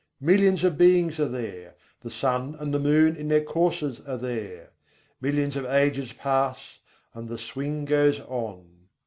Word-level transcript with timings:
Millions 0.19 0.63
of 0.63 0.79
beings 0.79 1.19
are 1.19 1.27
there: 1.27 1.75
the 1.99 2.09
sun 2.09 2.55
and 2.57 2.73
the 2.73 2.79
moon 2.79 3.15
in 3.15 3.27
their 3.27 3.43
courses 3.43 4.01
are 4.07 4.17
there: 4.17 4.71
Millions 5.21 5.55
of 5.55 5.63
ages 5.67 6.11
pass, 6.11 6.79
and 7.13 7.29
the 7.29 7.37
swing 7.37 7.85
goes 7.85 8.19
on. 8.21 8.87